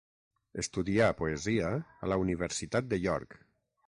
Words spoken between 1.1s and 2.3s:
poesia a la